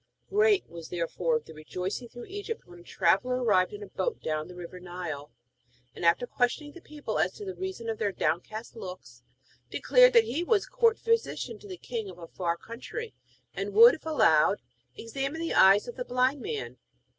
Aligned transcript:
Great 0.31 0.67
was 0.67 0.89
therefore 0.89 1.39
the 1.39 1.53
rejoicing 1.53 2.09
through 2.09 2.25
Egypt 2.25 2.65
when 2.65 2.79
a 2.79 2.83
traveller 2.83 3.43
arrived 3.43 3.71
in 3.71 3.83
a 3.83 3.87
boat 3.87 4.19
down 4.23 4.47
the 4.47 4.55
river 4.55 4.79
Nile, 4.79 5.29
and 5.93 6.03
after 6.03 6.25
questioning 6.25 6.73
the 6.73 6.81
people 6.81 7.19
as 7.19 7.33
to 7.33 7.45
the 7.45 7.53
reason 7.53 7.87
of 7.87 7.99
their 7.99 8.11
downcast 8.11 8.75
looks, 8.75 9.21
declared 9.69 10.13
that 10.13 10.23
he 10.23 10.43
was 10.43 10.65
court 10.65 10.97
physician 10.97 11.59
to 11.59 11.67
the 11.67 11.77
king 11.77 12.09
of 12.09 12.17
a 12.17 12.25
far 12.25 12.57
country, 12.57 13.13
and 13.53 13.73
would, 13.73 13.93
if 13.93 14.03
allowed, 14.07 14.59
examine 14.95 15.39
the 15.39 15.53
eyes 15.53 15.87
of 15.87 15.97
the 15.97 16.03
blind 16.03 16.41
man. 16.41 16.77